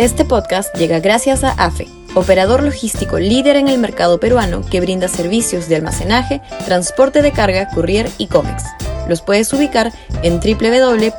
[0.00, 5.08] Este podcast llega gracias a AFE, operador logístico líder en el mercado peruano que brinda
[5.08, 8.64] servicios de almacenaje, transporte de carga, courier y cómics.
[9.10, 9.92] Los puedes ubicar
[10.22, 11.18] en www.afe.pe.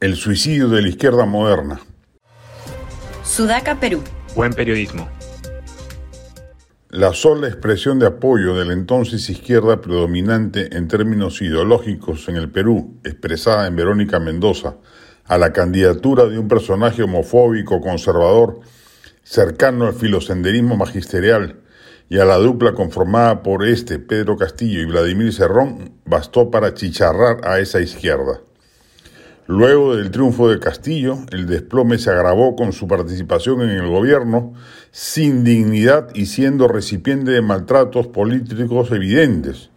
[0.00, 1.82] El suicidio de la izquierda moderna.
[3.22, 4.02] Sudaca, Perú.
[4.34, 5.13] Buen periodismo.
[6.96, 12.52] La sola expresión de apoyo de la entonces izquierda predominante en términos ideológicos en el
[12.52, 14.76] Perú, expresada en Verónica Mendoza,
[15.24, 18.60] a la candidatura de un personaje homofóbico conservador
[19.24, 21.62] cercano al filosenderismo magisterial
[22.08, 27.40] y a la dupla conformada por este, Pedro Castillo y Vladimir Cerrón, bastó para chicharrar
[27.42, 28.38] a esa izquierda.
[29.46, 34.54] Luego del triunfo de Castillo, el desplome se agravó con su participación en el gobierno
[34.90, 39.68] sin dignidad y siendo recipiente de maltratos políticos evidentes.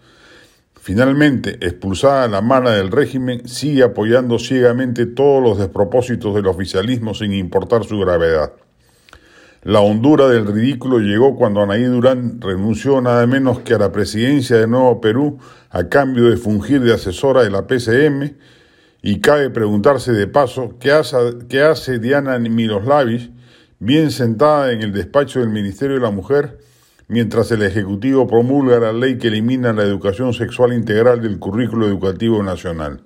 [0.79, 7.33] Finalmente, expulsada la mala del régimen, sigue apoyando ciegamente todos los despropósitos del oficialismo sin
[7.33, 8.53] importar su gravedad.
[9.63, 14.55] La hondura del ridículo llegó cuando Anaí Durán renunció nada menos que a la presidencia
[14.55, 15.39] de Nuevo Perú
[15.71, 18.37] a cambio de fungir de asesora de la PCM
[19.01, 23.29] y cabe preguntarse de paso qué hace, Diana Miroslavis
[23.79, 26.57] bien sentada en el despacho del Ministerio de la Mujer
[27.07, 32.43] mientras el Ejecutivo promulga la ley que elimina la educación sexual integral del currículo educativo
[32.43, 33.01] nacional.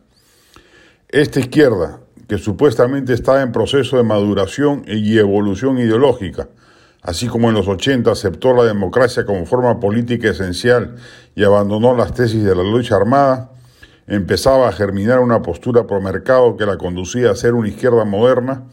[1.10, 6.50] Esta izquierda, que supuestamente está en proceso de maduración y evolución ideológica,
[7.02, 10.96] así como en los 80 aceptó la democracia como forma política esencial
[11.36, 13.51] y abandonó las tesis de la lucha armada,
[14.08, 18.66] empezaba a germinar una postura pro mercado que la conducía a ser una izquierda moderna,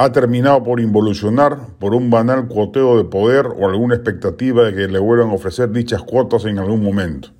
[0.00, 4.86] ha terminado por involucionar por un banal cuoteo de poder o alguna expectativa de que
[4.86, 7.30] le vuelvan a ofrecer dichas cuotas en algún momento.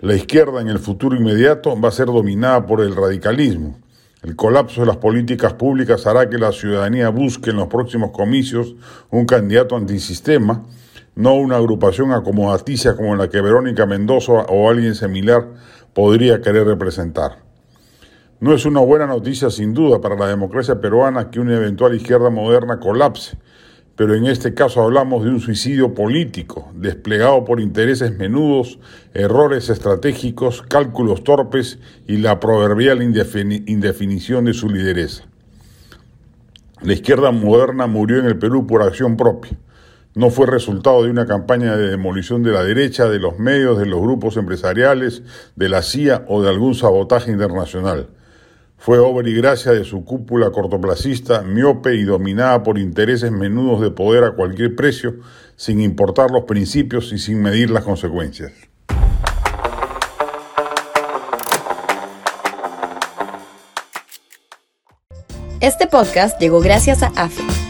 [0.00, 3.78] La izquierda en el futuro inmediato va a ser dominada por el radicalismo.
[4.22, 8.74] El colapso de las políticas públicas hará que la ciudadanía busque en los próximos comicios
[9.10, 10.64] un candidato antisistema,
[11.16, 15.46] no una agrupación acomodaticia como la que Verónica Mendoza o alguien similar
[15.92, 17.38] podría querer representar.
[18.40, 22.30] No es una buena noticia sin duda para la democracia peruana que una eventual izquierda
[22.30, 23.38] moderna colapse,
[23.96, 28.80] pero en este caso hablamos de un suicidio político, desplegado por intereses menudos,
[29.14, 35.24] errores estratégicos, cálculos torpes y la proverbial indefinición de su lideresa.
[36.82, 39.56] La izquierda moderna murió en el Perú por acción propia
[40.14, 43.86] no fue resultado de una campaña de demolición de la derecha, de los medios, de
[43.86, 45.22] los grupos empresariales,
[45.56, 48.08] de la CIA o de algún sabotaje internacional.
[48.78, 53.90] Fue obra y gracia de su cúpula cortoplacista, miope y dominada por intereses menudos de
[53.90, 55.16] poder a cualquier precio,
[55.56, 58.52] sin importar los principios y sin medir las consecuencias.
[65.60, 67.63] Este podcast llegó gracias a AFE